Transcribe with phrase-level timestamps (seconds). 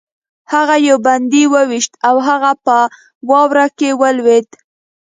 [0.53, 2.77] هغه یو بندي وویشت او هغه په
[3.29, 4.47] واوره کې ولوېد